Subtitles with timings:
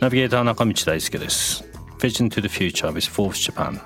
[0.00, 1.62] ナビゲーター中道大輔です。
[1.98, 3.78] Vision to the Future with Forbes Japan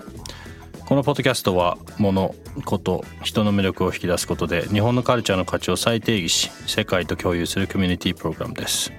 [0.86, 8.92] このポッドキャストは物こと人の魅力を引き出すことで日本のカルチャーの価値を再定義し世界と共有するコミュニティプログラムです。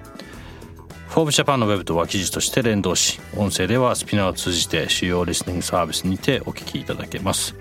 [1.08, 7.54] Forbes Japan のウェブでは記事として連動し音声では SPINEAR を通じて主要リスニングサービスにてお聞きいただけます。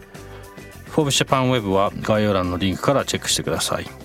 [0.87, 3.98] Forbes Japan ウェブは概要欄のリンクからチェックしてください。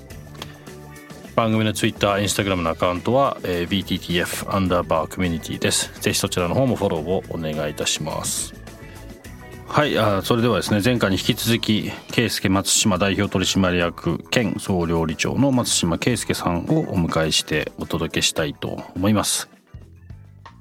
[1.34, 5.92] 番組のツイッター、インスタグラムのアカウントは、えー、BTTF アンダーバーコミュニティです。
[6.00, 8.54] ぜひそちらの方もフォローをお願いいたします。
[9.66, 19.48] はいあそれではですね前回に引き続き圭介松島代表取締役兼総料理長の松島圭介さんをお迎えしてお届けしたいと思います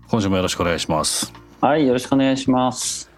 [0.07, 3.11] 今週もよろしくお願いしますはいよろしくお願いします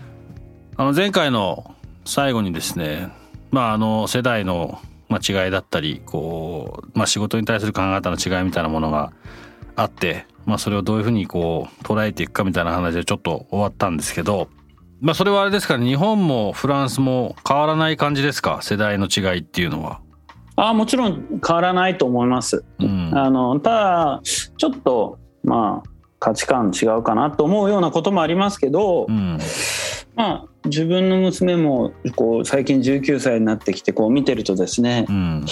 [0.76, 3.08] あの前回の最後にですね
[3.52, 9.14] まああの世代の違いだったりこう、まあ、仕事に対する考え方の違いみたいなものが
[9.76, 14.50] あって、まあ、それをどういうふうにこう捉えていくかみたいな話でちょっと終わったんですけど
[15.02, 18.62] まあそれはあれですから日本もフランスも変わらない感じですか？
[18.62, 20.00] 世代の違いっていうのは。
[20.56, 22.64] あもちろん変わらないと思います。
[22.80, 25.90] うん、あのただちょっとまあ
[26.20, 29.38] 価値観違うかなと思うようなこともありますけど、うん、
[30.16, 35.46] まあ自分の娘もこう最近19歳になってきてこう見てるとですね、うん、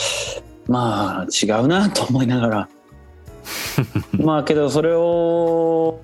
[0.67, 2.69] まあ違うなと思いながら。
[4.17, 6.00] まあけどそれを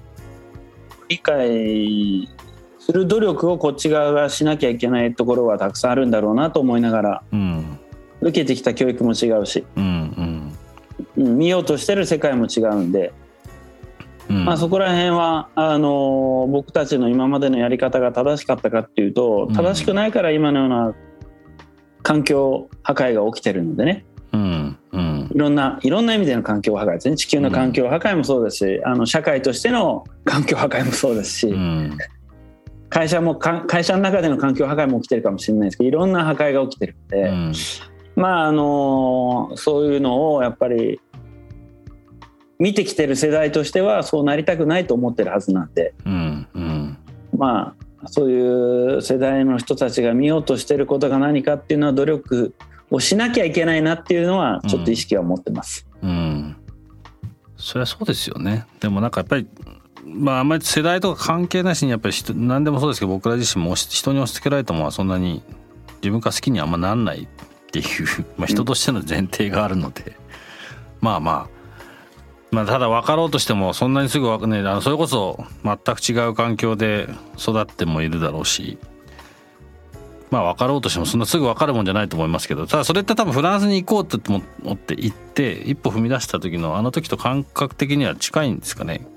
[1.08, 2.27] 理解
[2.80, 7.80] する努力をこっち側がしなきゃいけないところはたくさんあるんだろうなと思いながら、うん、
[8.21, 10.53] 受けてきた教育も違うし、うん。
[11.17, 13.14] うん、見ようとしてる世界も違うんで、
[14.29, 20.95] うん、まあ、そこら辺はあの僕たちの今までのやり方が正しかったかっていうと正しくないから今のような
[22.03, 24.05] 環境破壊が起きてるのでね。
[24.31, 24.77] うん。
[24.91, 27.15] うん、いろんないろんな意味での環境破壊ですね。
[27.15, 31.97] 地球の環境破壊もそうですし、あの社会としての環境破壊もそうですし、うん、
[32.89, 37.53] 会社も会社の中での環境破壊も起きてるかもしれないですけどいろんな破壊が起きてるんで、うん、
[38.15, 40.99] まああのそういうのをやっぱり
[42.59, 46.97] 見てきてる世代としてはそうなりたくないと思ってるはずなんで、うんうん、
[47.37, 52.53] まあそういう世代の人たちが見ようとしてることが何かっていうのは努力
[52.92, 55.87] をしなきゃいけないなっていうのはちょっと意識は持ってます。
[56.02, 56.55] うん、うん、
[57.55, 58.65] そりゃそうですよね。
[58.80, 59.47] でもなんかやっぱり
[60.05, 65.43] まああんまり世代とか関係なしにやっぱり何でもそうですけど僕ら自身も人に押し付けられたものはそんなに
[66.02, 67.27] 自分から好きにあんまなんないっ
[67.71, 67.86] ていう
[68.37, 70.17] まあ人としての前提があるので、
[70.99, 71.58] まあまあ
[72.52, 74.60] まあただ分かろうとしてもそんなにすぐ分かんない。
[74.61, 78.77] あのそれこそ全く違う環境で育ってもいるだろうし。
[80.32, 82.67] まあ分かろうとしてもそんなすぐ分かるもんじゃないと思いますけど。
[82.67, 89.08] ただそれって多分フランスに行こうって思って行って一歩踏み出した時のあの時と感覚的には近いんですかね。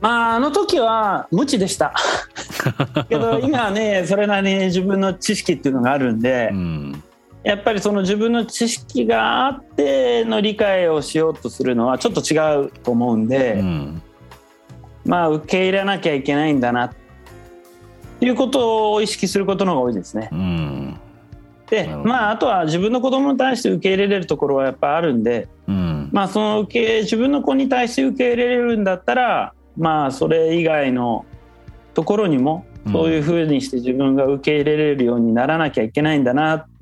[0.00, 1.94] まああの時は無知でした。
[3.08, 7.03] けど今はねそれなりに自分の知識っていうのがあるんで、うん、
[7.44, 14.02] やっぱりその自分の知識があっての理解をしようとするのはちょっと違うと思うんで、うん、
[15.04, 16.94] まあ受け入れなきゃいけないんだなっ
[18.18, 20.30] ていうことを意識することの方が多いですね。
[20.32, 21.00] うん。
[21.68, 31.26] でまああとは自分の子供に対して受け入れれるところはやっぱあるんで、うん、まあその受け自分の子に対して受け入れれるんだったらまあそれ以外の
[31.92, 36.73] ところにもそういうふうにして自分が受け入れれるようにならなきゃいけないんだなって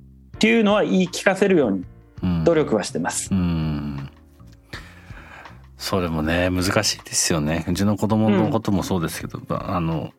[0.48, 3.28] いうのは言い聞かせるように努力はしてます。
[3.32, 4.08] うん、うん
[5.76, 7.64] それもね難しいですよね。
[7.68, 10.12] うちの子供のこともそうですけど、うん、あの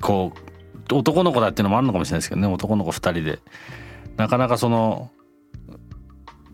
[0.00, 2.48] こう男の子だっていうのもあるのかもしれないですけどね。
[2.48, 3.40] 男の子2人で。
[4.16, 5.10] なかなかその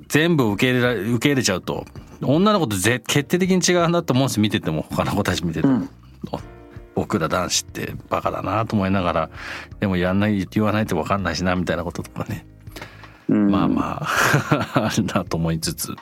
[0.09, 1.85] 全部受け入れら受け入れちゃうと
[2.23, 5.91] 女の子とぜ決定的に違うなと思うんです見てても他の子たち見てても、うん、
[6.95, 9.31] 僕ら男子ってバカだなと思いながら
[9.81, 12.47] でもやんない言わないと分かんないしなみたいなこととかね、
[13.29, 15.95] うん、まあまああるなと思いつつ。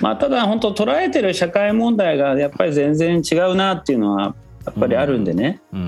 [0.00, 4.34] まあただ本当捉えてる社会問題がやっぱり全然違うなっていうのは
[4.66, 5.82] やっぱりあるんでね、うん。
[5.82, 5.84] う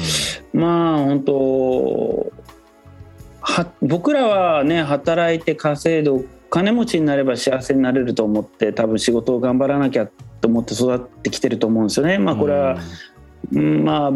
[0.58, 2.32] ん、まあ本当
[3.40, 6.10] は僕らはね働いて稼いで
[6.50, 10.08] 金持ちになれば幸せになれると思って多分仕事を頑張らなきゃ
[10.40, 12.18] と思って育ってきてると思うんですよね。
[12.18, 12.78] まあ、これは、
[13.52, 14.12] うん、まあ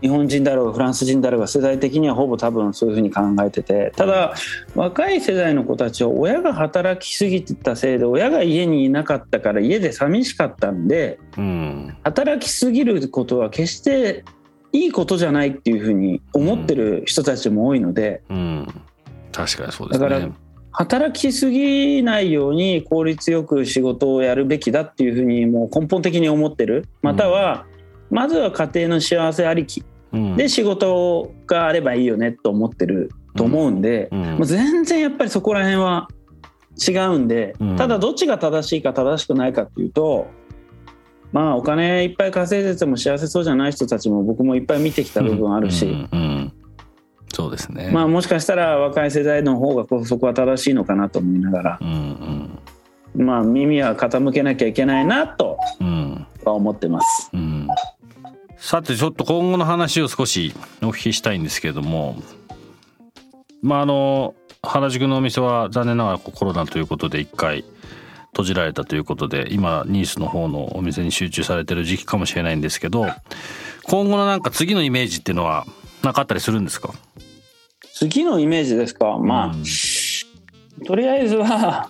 [0.00, 4.34] 日本人だろうがフランス人だろうが世代的にはほぼ多分そういうふうに考えててただ
[4.74, 14.24] 若い世代の子たちは親が働きすぎてたせいで親が家にいなかったから家で寂しかったんで、うん、働きすぎることは決して
[14.72, 18.66] いいことじゃないっていうふうに思ってる人たちも多いので、うん、
[19.32, 20.08] 確かにそうですね。
[20.08, 20.28] だから
[20.72, 26.86] 働きすぎないように効率よく仕事をやるべきだっていうふうにもう根本的に思ってる。
[27.02, 27.66] または、
[28.10, 29.84] まずは家庭の幸せありき。
[30.36, 36.08] で仕事があればいいよねと思ってると思うんで、もう全然やっぱりそこら辺は
[36.76, 40.26] 違うんで、ただどっちが正しいか正しくないかっていうと
[41.30, 46.08] まあお金いっぱい稼いでても幸せそうじゃない人たちも僕もいっぱい見てきた部分あるし、
[47.32, 47.90] そうですね。
[47.92, 52.58] まあもしかしたら若い世代の方がそこは正しいのかなと思いながら、うん。
[53.14, 55.56] うん、まあ耳は傾けなきゃいけないなと
[56.44, 57.30] は思ってます。
[57.32, 57.59] うん
[58.60, 60.52] さてちょっと今後の話を少し
[60.82, 62.22] お聞きしたいんですけれども
[63.62, 67.64] まああの原宿のお店は残念ながらコロナということで一回
[68.32, 73.06] 閉じられたということで今ニースの方のお店に集中されてる時期かもしれないんですけど
[73.84, 75.66] 今後のなんか次のイメージっていうのは
[76.02, 76.92] なかったりするんですか？
[77.94, 79.18] 次のイメージですか？
[79.18, 81.88] まあ、うん、とりあえずは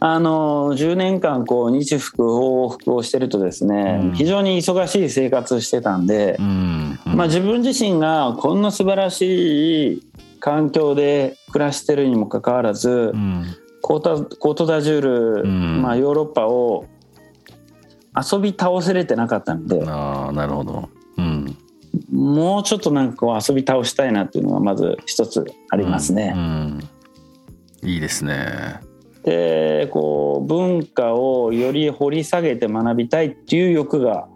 [0.00, 6.98] あの10年間こう日服往復をしてるとですね、うん、非常に忙しい生活してたんで、うん。
[7.04, 10.02] うん、まあ、自分自身がこんな素晴らしい
[10.40, 13.12] 環境で暮らしてるにもかかわらず、
[13.82, 16.86] コータコートダジュール、まあ、ヨーロッパを
[18.14, 21.56] 遊び倒せれてなかったんであなるほど、うん、
[22.12, 26.34] もうちょっとなんかこう遊び倒したいなっていうのがまず一つありますね。
[27.82, 28.87] いいですね。
[29.28, 34.26] でこう文化をより掘り下げて学びたいっていう欲が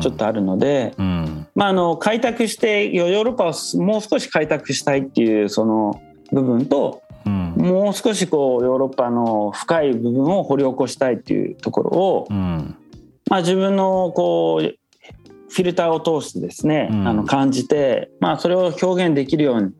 [0.00, 1.06] ちょっとあるので、うん。
[1.06, 6.00] うん、まあ、あの開拓してヨーロッパをもう少し開拓したいっていうその
[6.32, 19.74] 部分と、うん、もう少しこうヨーロッパの深い部分を掘り起こしたいっていうところを、まあ、自分のこうフィルターを通してですね、あの感じて、まあ、それを表現できるよう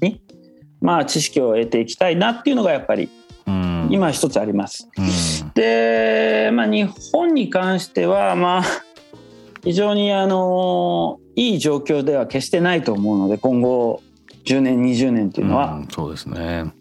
[0.00, 0.20] に、
[0.80, 3.08] まあ、知識を得ていきたいなっていうのがやっぱり
[3.90, 4.88] 今一つあります。
[5.54, 8.62] で、まあ、日本に関しては、まあ、
[9.62, 14.02] 非常にあのいい状況では決してないと思うので今後
[14.44, 15.74] 10年20年っていうのは。
[15.74, 16.72] うん、そうですね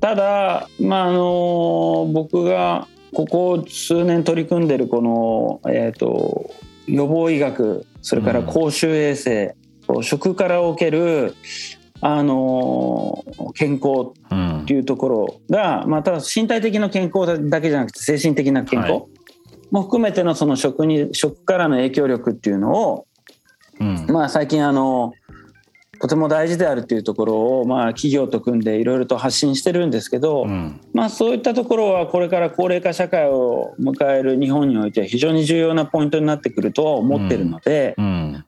[0.00, 6.50] ただ、まあ、あの僕がここ数年取り組んでるこの、えーと、
[6.86, 9.54] 予防医学それから公衆衛生、
[9.88, 11.36] うん、食からおける
[12.04, 14.10] あの健康
[14.60, 19.04] っていうところが、うん、まあ、ただ身体的な健康だけじゃなくて精神的な健康
[19.70, 23.06] も含めてのその食に食からの影響力っていうのを、
[23.78, 25.12] うん、まあ、最近あの
[26.00, 37.94] とても大事であるっていうところを、まあ、企業と組んでいろいろと発信してるんですけど、うん、まあ、そういったところはこれから高齢化社会を迎える日本においては非常に重要なポイントになってくるとは思ってるので、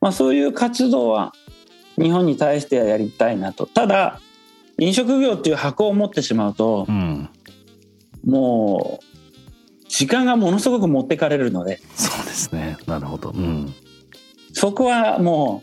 [0.01, 1.33] まあ、そういう活動は
[1.97, 3.67] 日本に対してはやりたいなと。
[3.67, 4.21] ただ
[4.79, 7.29] 飲食業っていう箱を持ってしまうと、うん、
[8.25, 11.81] もう時間がものすごく持ってかれるので。
[11.95, 12.77] そうですね。
[12.87, 13.73] なるほど、うん、
[14.53, 15.63] そこはも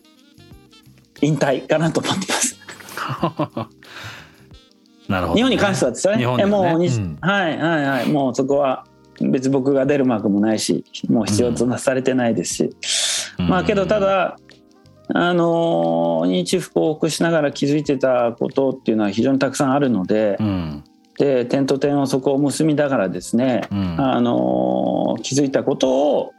[1.22, 2.58] う引退かなと思ってます。
[5.10, 6.38] なるほど、ね、日本に関してはですよね。
[6.38, 6.46] ね。
[6.46, 8.10] もう、うん、はいはいはい。
[8.10, 8.86] もうそこは
[9.20, 12.70] 別僕が出る幕もないしもう必要となされてないですし、
[13.38, 14.38] まあけどただ
[15.14, 20.84] あの日復往復しながら気づいてたことっていうのは非常にたくさんあるので、うん、
[21.18, 26.34] で点と点をそこを結びながらですね、うん、あの気づいたことを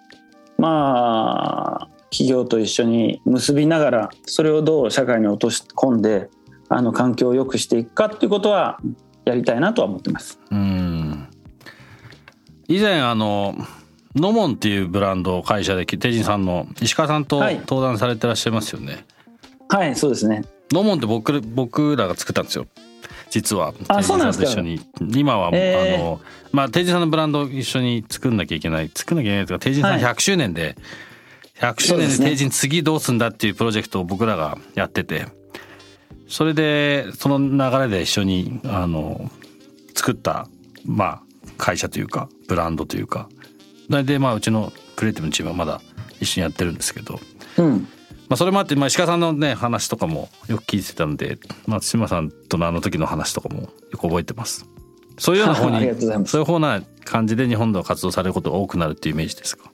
[0.58, 6.28] まあ企業と一緒に結びながらそれをどう社会に落とし込んで
[6.68, 8.78] あの環境を良くしていくかっていうことは
[9.24, 10.40] やりたいなとは思ってます。
[10.50, 11.28] うん。
[12.68, 13.54] 以前あの
[14.14, 19.04] ノモンっていうブランド会社でテジンさんの石川さんと登壇されてらっしゃいますよね。
[19.68, 20.44] はい、はい、そうですね。
[20.70, 22.66] ノモンって僕僕らが作ったんですよ。
[23.30, 23.72] 実は。
[23.88, 24.44] あそうなんですか。
[24.44, 24.80] 一緒に。
[25.14, 26.20] 今は、えー、あの
[26.52, 30.76] まあテジンさんのブランド一緒に作んなきゃいけない作んなきゃいけないとかテジンさん100周年で、
[31.58, 35.26] はい、100周年でテジン次どうすんだっていうプロジェクトを僕らがやってて
[36.28, 39.30] それでその流れで一緒にあの
[39.94, 40.48] 作った
[40.84, 41.22] まあ
[41.56, 43.28] 会社というかブランドというか
[44.02, 45.80] でまあうちのクリエイティブのチームはまだ
[46.20, 47.20] 一緒にやってるんですけど、
[47.58, 47.86] うん、
[48.28, 54.66] まあ、それもあって、まあ、石川さんのね話とかもよく聞いてたんで松島さんとのあの時の話とかもよく覚えてます。
[55.18, 55.80] そういうような方に
[56.26, 59.71] そういう方な感じで日本では活動されることが多くなるっていうイメージですか？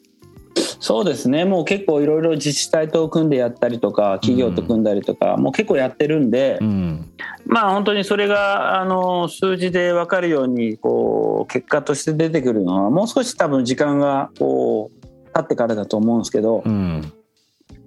[0.81, 1.45] そうですね。
[1.45, 7.13] もう結構いろいろ自治体と組んでやったりとか企業と組んだりとか、うん、もう結構やってるんで、うん、
[7.47, 17.13] まあ本当にそれがあの数字で分かるようにこう結果として出てくるのはもう少し多分時間がこう経ってからだと思うんですけど、うん、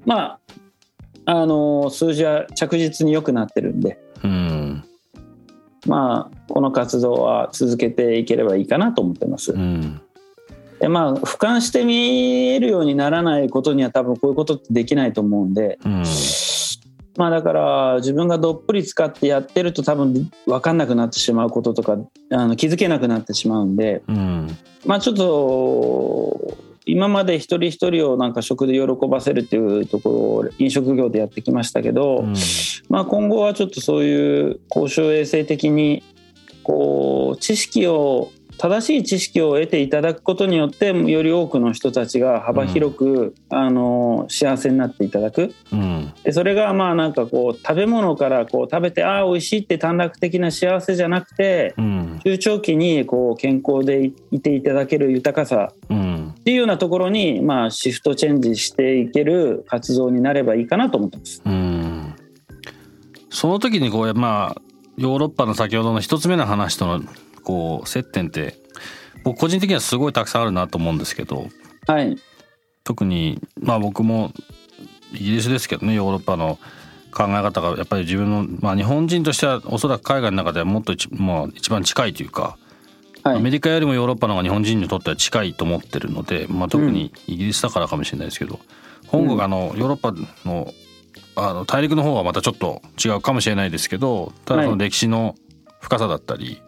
[0.06, 0.40] まあ
[1.26, 4.00] あの数字は着実に良くなってるんで、
[5.88, 9.54] まあこの活動は続けていければいいかなと思ってます。
[10.82, 16.04] でまあ俯瞰して見えるようにならないことには多分こういうことってできないと思うんで、うん、
[17.18, 21.98] まあだから自分がどっぷり使ってやってると多分分かんなくなってしまうこととか
[22.32, 24.48] あの気づけなくなってしまうんで、うん、
[24.84, 26.58] まあちょっと
[26.88, 32.34] 今まで一人一人をなんか食で喜ばせるっていうところを飲食業でやってきましたけど、うん、
[32.90, 36.02] まあ今後はちょっとそういう公衆衛生的に
[36.64, 55.74] こう知識を正しい知識を得ていただくことによってより多くの人たちが幅広く、うん、あの幸せになっていただく、うん、でそれがまあなんかこう食べ物からこう食べてああ美味しいって短絡的な幸せじゃなくて、うん、中長期にこう健康でいていただける豊かさ。
[56.42, 61.44] っていうようなところに、まあ、シフトチェンジしていける活動になればいいかなと思ってます。
[63.30, 64.62] その時にこうまあ
[64.98, 67.04] ヨーロッパの先ほどの一つ目の話との
[67.44, 68.56] こう接点って
[69.24, 71.48] 僕個人的にはすごいたくさんあるなと思うんですけど、
[71.88, 72.18] はい、
[72.84, 74.32] 特にまあ僕も
[75.14, 76.58] イギリスですけどねヨーロッパの
[77.12, 82.58] 考え方がやっぱり自分の、まあ、日本人としてはおそらく海外の中ではもっと一,、まあ、一番近いというか、
[83.24, 88.56] はい、アメリカよりもヨーロッパの方が日本人にとっては近いと思ってるので、まあ、特にイギリスだからかもしれないですけど、
[89.04, 90.14] うん、本国あのヨーロッパ
[90.50, 90.74] の
[91.34, 95.36] あの大陸の方はまたちょっと違うかもしれないですけどただその歴史の
[95.80, 96.62] 深さだったり、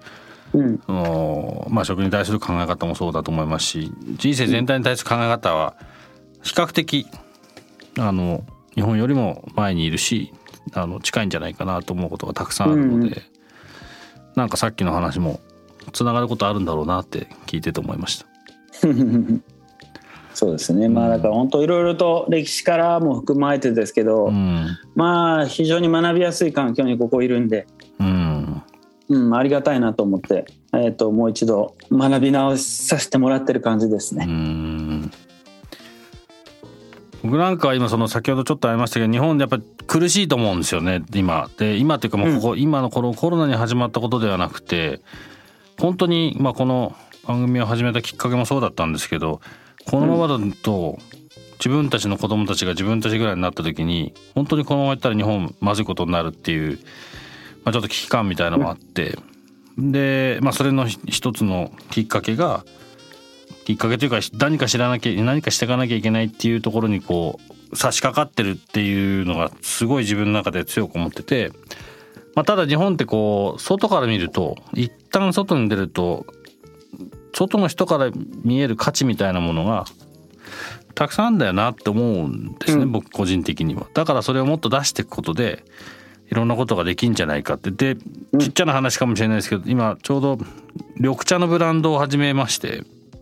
[0.53, 5.75] うん、のまあ、食に対する考え方もそうだと思いますし人生全体に対する考え方は
[6.43, 7.07] 比較的
[7.97, 8.43] あの
[8.75, 10.31] 日本よりも前にいるし
[10.73, 13.21] あの近いんじゃないかなと思うことがたくさんあるので、うん、
[14.35, 15.39] なんかさっきの話も
[15.91, 18.25] つながることあるんだろうなって聞いてて思いました。
[20.33, 27.67] そうですね、まあだから本当いろいろと歴史からも含まれてですけど、うん、まあ非常に学びやすい環境にここいるんで、
[29.09, 34.27] うん、うん、ありがたいなと思って、えーと、もう一度学び直させてもらってる感じですね。
[37.23, 41.49] 僕なんかは今その先ほどちょっとありましたけど日本でやっぱり苦しいと思うんですよね今。
[41.57, 44.99] で今っていうかもうここ、うん、今のこのコロナに始まったことではなくて
[45.79, 46.93] 本当にまあこの
[47.25, 49.39] 番組を始めたきっかけもそうだったんですけど
[49.89, 50.97] このままだと
[51.59, 56.79] 自分たちの子供たちが自分たちぐらいになった時に本当にこのままいったら日本まずいことになるっていう
[57.63, 59.17] まあ、ちょっと危機感みたいなのもあって、
[59.77, 62.63] で、まあ、それの一つのきっかけが
[63.65, 67.39] きっかけというか何か知らなきゃ何かしていかなきゃいけないっていうところにこ
[67.71, 71.51] う差し掛かってるっていうのがすごい自分の中で強く思ってて、
[72.35, 76.25] まあ、ただ日本ってこう外から見ると一旦外に出ると
[77.33, 78.11] 外の人から
[78.43, 79.85] 見える価値みたいなものが
[80.93, 83.87] たくさんあるんだよなって思うんですね、うん、僕個人的には。
[83.93, 85.63] だからそれをもっと出していくことで
[86.33, 87.69] いろんなことができんじゃないかって。
[87.69, 87.95] で
[88.39, 90.39] ちっちゃな話かもしれないですけど今ちょうど
[90.95, 92.81] 緑茶のブランドを始めまして。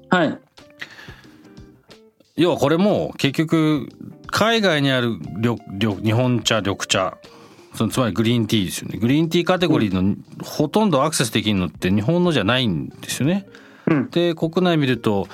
[0.09, 0.39] はい。
[2.37, 3.89] 要はこれも結局
[4.27, 7.17] 海外にある緑緑日本茶緑茶。
[7.73, 8.97] そのつまりグリーンティーですよね。
[8.97, 13.45] グリーンティーカテゴリーのほとんどアクセスできるのって日本のじゃないんですよね。
[13.87, 15.27] うん、で国内見ると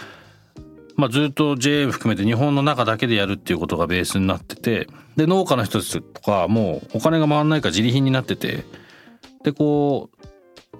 [0.98, 8.66] まあ、ずっと JA 含めて日本の中だけでやるっていうことがベースになっててで農家の人たちとかもうお金が回らないから自利品になってて
[9.44, 10.18] でこう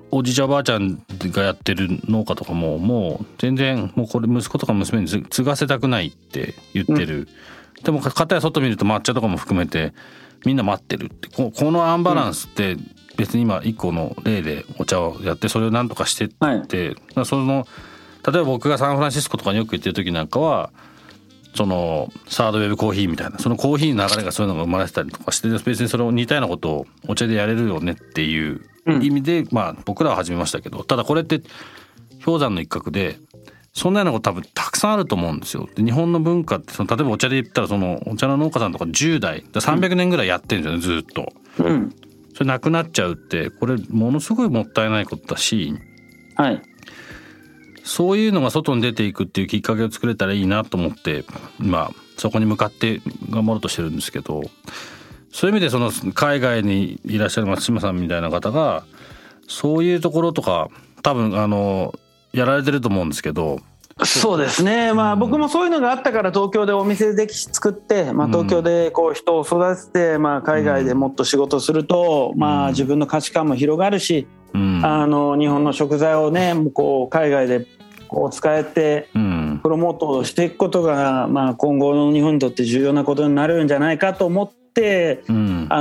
[0.10, 7.28] おじいちゃんおばあちゃんがやってる農家とかももう全然もうこれ息子とか娘に継がせたくないって言ってる、
[7.78, 9.94] うん、でも片や外見ると抹茶とかも含めて
[10.46, 11.28] みんな待ってるって。
[11.30, 12.78] ここのアンバランスって
[13.18, 16.36] 別に今一個の例でお茶をやってそれを何とかしてって、
[17.16, 17.68] はい、その
[18.28, 20.72] 例えば僕がサンフランシスコとかによく行ってる時なんかは
[21.56, 28.62] そのサードウェブコーヒーみたいなそのコーヒーの流れがそういうのが生まれてたりとかして別にそれを似たようなことをお茶でやれるよねっていう
[29.02, 31.42] 意味で、うん、まあ僕らは始めましたけどただこれって
[32.24, 33.18] 氷山の一角で
[33.74, 35.70] そんなようなこと多分たくさんあると思うんですよ。
[35.76, 41.32] で日本の文化ってその例えばお茶で言ったらそのお茶の農家さんとか10代300年ぐらいやってるんですよねずっと。
[41.60, 41.96] うん、
[42.34, 45.76] それなくなっちゃうってこれものすごいもったいないことだし、
[46.36, 46.62] はい、
[47.88, 51.24] そういうのが外に出ていくっていうきっかけを作れたらいいなと思って
[51.58, 54.44] 今そこに向かって頑張ろうとしてるんですけど
[55.32, 58.84] そういう意味でその海外にいらっしゃる松島さんみたいな方が
[59.48, 60.68] そういうところとか
[61.02, 61.98] 多分あの
[62.34, 63.62] やられてると思うんですけど
[64.04, 77.66] そうですね、まあ、僕もそういうのがあったから東京でお店で作って、まあ、東京でこう人を育てて、まあ、海外でもっと仕事すると、まあ、自分の価値観も広がるし、あの日本の食材をねこう海外で
[78.08, 85.32] こう使えてプロモートしていくことが、まあ、今後の日本にとって重要なことになるんじゃないかと思って、あ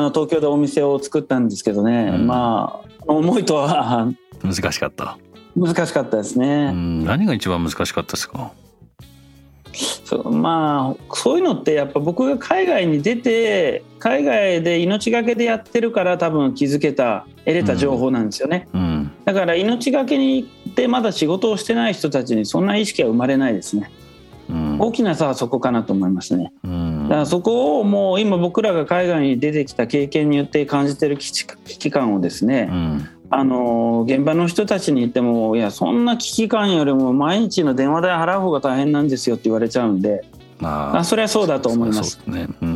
[0.00, 5.18] の東京でお店を作ったんですけどね、まあ思いとは難しかった。
[5.56, 6.72] 難しかったですね。
[6.72, 8.52] 何が一番難しかったですか？
[10.04, 18.80] そうまあそういうのってやっぱ僕が海外に出て海外で命がけでやってるから多分気づけた得れた情報なんですよね、うん。
[18.80, 18.95] うん、
[19.26, 23.90] だから命がけに行ってまだ仕事をしてない人たちにそんな意識は生まれないですね、
[24.48, 31.32] うん、大きな差はそこかなと思いますね、だからそこをもう今僕らが海外に出てきた経験によって感じてる危
[31.78, 32.70] 機感をですね、
[33.30, 40.24] あの現場の人たちに言ってもいやそんな危機感よりも毎日の電話代払う方が大変なんですよって言われちゃうんで、
[40.60, 42.20] まあ、それはそうだと思います。
[42.26, 42.75] ねうんうん。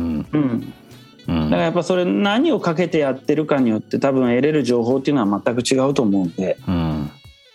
[1.51, 7.11] からやっぱそれ何をかけてやってるかによって多分得れる情報っていうのは全く違うと思うんで、うん、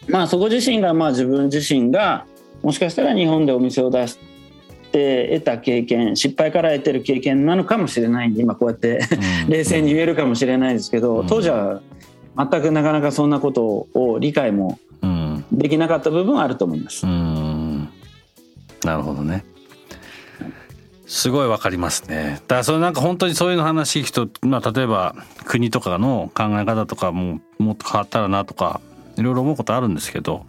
[0.09, 2.27] まあそこ自身がまあ自分自身が
[2.63, 4.19] もしかしたら日本でお店を出し
[4.93, 9.01] て得た経験失敗から得てる経験なのかもしれないんで今こうやって
[9.49, 11.81] 冷静に言えるかもしれないですけど当時は
[12.37, 14.79] 全くなかなかそんなことを理解も
[15.53, 17.07] できなかった部分はあると思います。
[17.07, 19.45] なるほどね。
[21.07, 22.41] すごいわかりますね。
[22.49, 24.11] だからそれなんか本当にそういうの話聞く
[24.41, 28.81] と、まあ例えば国とかの考え方とかももっと変わったらなとか
[29.17, 30.45] いろいろ思うことあるんですけど、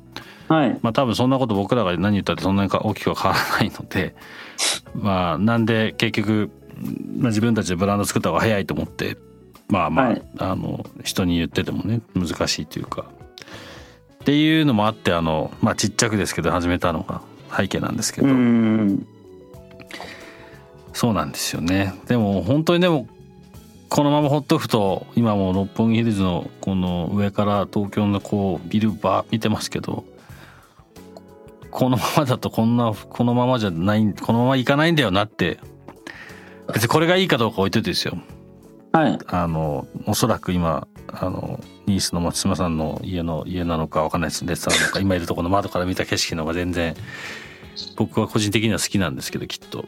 [0.48, 4.16] はい、まあ多分そんなこと僕らが何言ったってそんなに大きくは変わらないので、
[4.96, 6.50] まあなんで結局、
[7.20, 9.18] まあ、自分たちでブランド作った方が早いと思って
[9.70, 13.06] まあまあはい、あの人に言っててもね難しいというか。
[14.24, 17.22] っていうのもあってあの、まあ、ちっちゃくですけど始めたのが
[17.56, 18.28] 背景なんですけど
[20.98, 21.94] そうなんですよね。
[22.08, 23.08] でも本当にでも
[23.88, 30.06] このままほっとくと今も六本木ヒルズのこの上から東京のこうビルバー見てますけど
[31.70, 35.60] このままだとこんなこのままじゃないこのままいかないんだよなって。
[36.74, 38.18] 別にこれがいいかどうか置いといてですよ。
[38.92, 44.46] はい、あのおそらく今あのニースの松島さんの家の家なのか分かんないです。
[44.46, 46.96] レッサーなのか今いるところの窓から見た景色の方が全然
[47.96, 49.86] 僕は個人的には好きなんですけどきっと、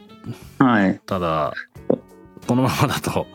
[0.58, 1.54] はい、ただ
[2.46, 3.26] このままだと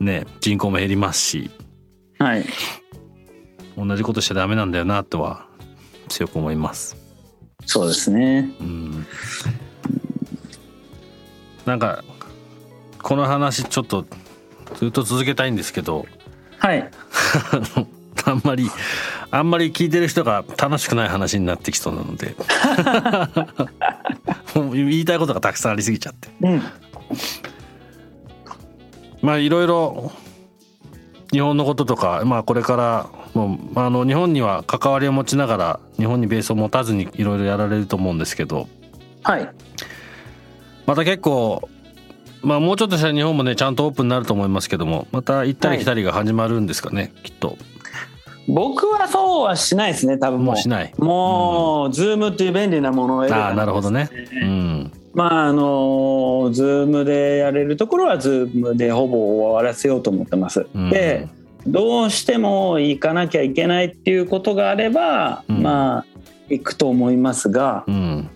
[0.00, 1.50] ね人口も減りますし、
[2.18, 2.44] はい、
[3.76, 5.46] 同じことしちゃダメなんだよなとは
[6.08, 6.96] 強く思います。
[7.66, 8.50] そうですね。
[8.60, 9.06] うん。
[11.64, 12.04] なんか
[13.02, 14.06] この話ちょっと
[14.76, 16.06] ずっと続けたいんですけど
[16.58, 16.90] はい
[18.24, 18.70] あんまり
[19.30, 22.34] あんまり聞いてる人が楽しくない話になってきそうなので。
[24.54, 26.62] もう言いたいことがたくさんありすぎちゃって、うん、
[29.20, 30.12] まあいろいろ
[31.32, 38.68] 日本のこととか、まあ、これからもうあの日本には関わりを持ちながら日本にベースを持たずにいろいろやられると思うんですけど、
[39.24, 39.50] はい、
[40.86, 41.68] また結構
[42.42, 47.58] まあもうちょっとしたら日本もねちゃんとオープンになると思いますけどもまた行ったり来たりが始まるんですかね、はい、きっと。
[48.48, 50.56] 僕はそうはしないですね多分もう。
[50.56, 50.92] しない。
[50.98, 54.10] もう、うん、ズームっていう便利なものを得る、ね、あなるほどね、
[54.42, 61.28] うん、まああのズームでやれるところはズームでほぼ終わらせようと思ってます、うん、で
[61.66, 66.06] どうしても行かなきゃいけないっていうことがあれば、うん、まあ
[66.48, 68.30] 行くと思いますが、うん。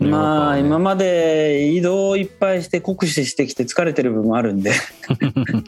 [0.00, 4.72] まあ今まで移動をいっぱいして酷使してきて疲れてる部分もあるんで。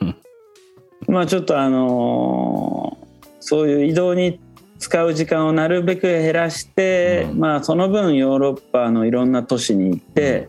[1.09, 3.10] まあちょっとあのー、
[3.41, 4.41] そういう移動に
[4.79, 10.49] 使う時間をなるべく減らして、うん、まあその分ヨーロッパのいろんな都市に行って、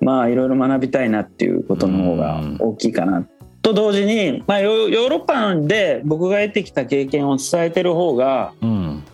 [0.00, 3.26] うん、まあいろいろ学びたいなっていうことの方が大きいかな。
[3.62, 9.04] と同時に、まあ、ヨーロッパで僕が得てきた経験を伝えてる方が、うん、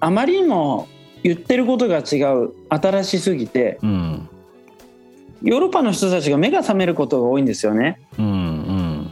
[0.00, 0.88] あまりにも
[1.22, 4.28] 言ってることが違う新しすぎて、うん、
[5.42, 8.00] ヨーロッパの人たちが目が覚めることが多いんですよね。
[8.18, 8.59] うんうん、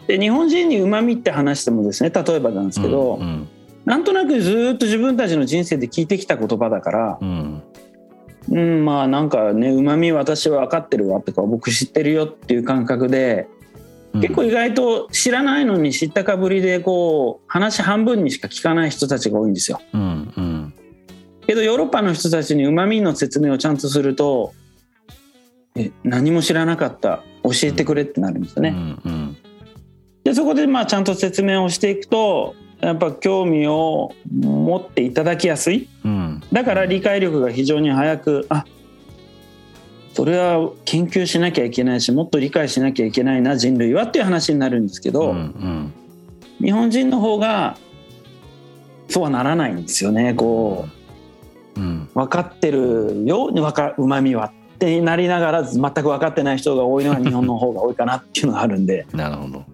[0.09, 3.49] で日本人にうまみって話してもですね例えばなんですけど、うんうん、
[3.85, 7.63] なんとなくずっと自分たちの人生で聞いてきた言葉だから、うん、
[8.49, 13.49] うん、まあなんかねうまみ私は分かってるわとか僕知ってるよっていう感覚で。
[14.15, 19.81] 結構意外と知らないのに知ったかぶりでこう話半分にしか聞かない人たちが多いんですよ。
[19.93, 20.01] うん
[20.35, 20.75] うん
[21.47, 24.55] けどヨーロッパの人たちにうまみの説明をちゃんとすると
[25.79, 28.71] え何も知らなかった教えてくれってなるんですよね。
[28.71, 29.28] うんうん、
[30.29, 38.67] でそこでまあちゃんと説明をしていくとやっぱ興味を持っていただきやすい、うん、だから理解力が非常に早くあ
[40.13, 45.93] それは研究しなきゃいけないしもっと理解しなきゃいけないな人類はっていう話になるんですけど、うんうん、
[46.61, 47.79] 日本人の方が
[49.09, 50.89] そうはならないんですよねこ
[51.75, 59.07] う、うん、分かってるようまみはってなりながら全く分かってない人が多いのが日本の方が多いかなっていうのがあるんで。
[59.15, 59.65] なるほど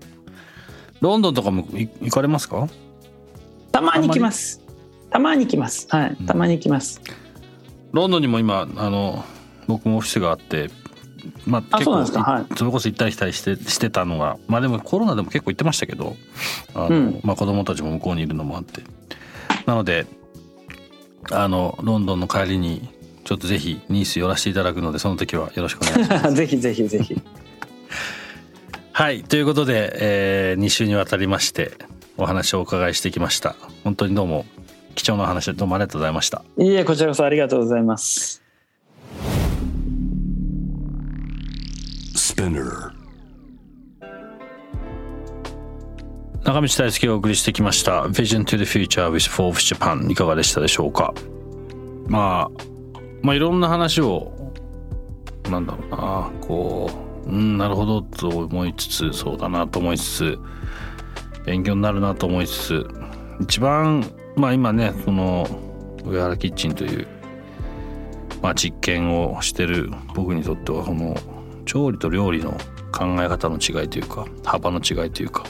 [1.04, 2.66] ロンドンとかも行かれますか？
[3.72, 4.62] たまに来ます。
[5.10, 5.86] たまに来ます。
[5.90, 6.16] はい。
[6.26, 7.02] たまに来ます、
[7.92, 9.22] ロンドンにも今あの
[9.66, 10.70] 僕もオフィスがあって
[11.46, 16.16] まあ、結構はい、それこそ行ったり来たりしてしてたのがまあでもコロナでも結構行ってましたけど
[16.74, 18.82] あの、うん、まあ、子供たちも向こうにいるのもあって。
[19.66, 20.06] なので
[21.30, 22.88] あのロンドンの帰りに
[23.24, 26.32] ちょっとぜひニース寄らせていただくのでその時はよろしくお願いします。
[26.36, 27.20] ぜひぜひぜひ
[28.96, 31.72] はいということで、えー、2週にわたりまして
[32.16, 33.57] お話をお伺いしてきました。
[33.83, 34.46] 本当にどうも
[34.94, 36.44] 貴重な話どうもありがとうございました。
[36.59, 38.40] いいえこちらこそありがとうございます。
[46.44, 51.12] 中道大輔がお送りしてきました Vision to the Future with Forbes Japan いかがでしたでしょうか？
[52.07, 52.50] まあ
[53.22, 54.52] まあいろんな話を
[55.50, 60.38] なんだろうなこううんなるほどと思いつつそうだなと思いつつ
[61.46, 62.87] 勉強になるなと思いつつ
[63.40, 64.04] 一番
[64.37, 65.46] まあ今ねその
[66.04, 67.06] 上原キッチンという、
[68.42, 71.16] まあ、実験をしてる僕にとってはこの
[71.64, 72.52] 調理と料理の
[72.92, 75.44] 考え方の違いというか幅の違いというか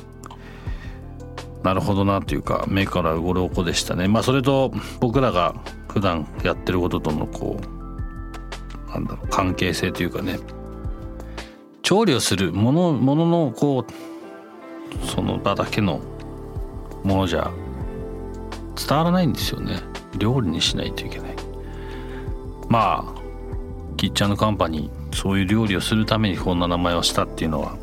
[1.65, 4.07] なるほどなというか目から鱗でしたね。
[4.07, 5.55] まあそれと僕らが
[5.89, 10.39] 普段やってることとのこうなんだろう関係性というかね
[11.85, 16.01] 調理をするものもののこうその場だけの
[17.05, 17.53] ものじゃ
[18.75, 19.81] 伝わらないんですよね。
[20.17, 21.37] 料理にしないといけない。
[22.69, 23.21] まあ
[23.97, 27.77] キッチンカンパニーそういう料理をするためにこんな名前をしたっていうのは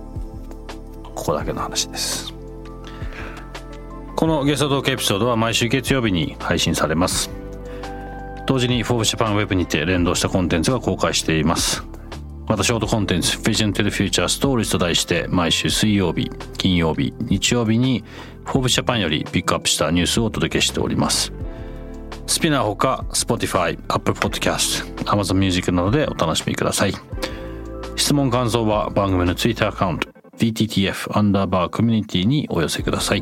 [1.04, 2.34] ここだけの話です。
[4.16, 7.30] このゲストトークエピソードは毎週月曜日に配信されます。
[8.48, 11.91] 同時に Forbes Japan Web にて連動したコンテンツが公開しています。
[12.52, 18.04] またショートコンテンツ Vision to the Future Stories と題して毎週水曜日金曜日日曜日に
[18.44, 21.32] Forbes Japan よりピックアップしたニュースをお届けしております。
[22.28, 26.94] スピナーほか Spotify、Apple Podcast、Amazon Music などでお楽しみください。
[27.96, 33.22] 質問感想は番組の Twitter アカウント VTTF アンダーバーコミュニティにお寄せください。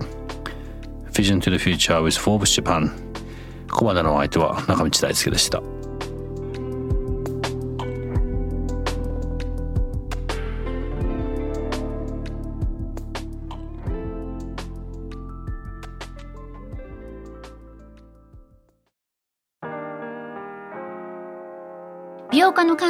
[1.11, 2.89] Vision to the Future with Forbes Japan
[3.69, 5.61] ここまでのお相手は中道大輔でした。